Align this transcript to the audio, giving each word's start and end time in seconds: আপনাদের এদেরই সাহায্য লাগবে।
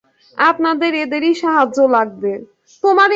আপনাদের 0.37 0.91
এদেরই 0.95 1.33
সাহায্য 1.33 1.77
লাগবে। 1.87 2.31